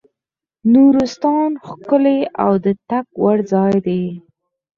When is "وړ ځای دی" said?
3.21-4.03